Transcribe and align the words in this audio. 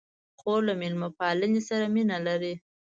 خور 0.39 0.61
له 0.67 0.73
میلمه 0.81 1.09
پالنې 1.17 1.61
سره 1.69 1.85
مینه 1.93 2.17
لري. 2.27 2.53